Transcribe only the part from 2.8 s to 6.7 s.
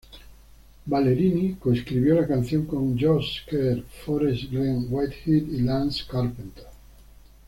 Josh Kerr, Forest Glen Whitehead y Lance Carpenter.